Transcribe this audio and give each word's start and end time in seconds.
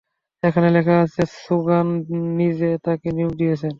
এখানে 0.43 0.67
লেখা 0.69 0.95
আছে 1.01 1.21
সোগান 1.37 1.87
নিজে 2.37 2.69
তাকে 2.85 3.07
নিয়োগ 3.11 3.33
দিয়েছেন। 3.37 3.69